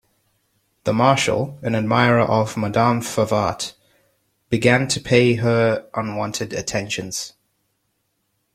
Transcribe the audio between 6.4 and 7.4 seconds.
attentions.